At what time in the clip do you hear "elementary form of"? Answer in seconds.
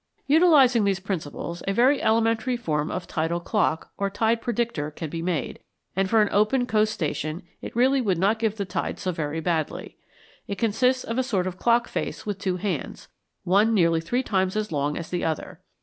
2.01-3.05